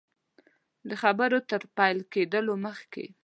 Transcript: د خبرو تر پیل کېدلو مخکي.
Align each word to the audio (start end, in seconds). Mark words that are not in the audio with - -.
د 0.89 0.91
خبرو 1.01 1.37
تر 1.49 1.61
پیل 1.77 1.97
کېدلو 2.13 2.53
مخکي. 2.65 3.05